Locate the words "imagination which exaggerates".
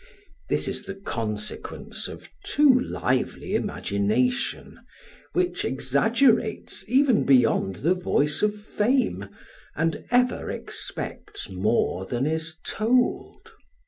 3.53-6.83